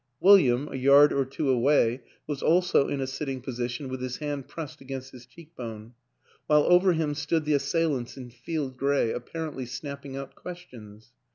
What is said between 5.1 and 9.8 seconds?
his cheekbone; while over him stood the assailants in field gray, apparently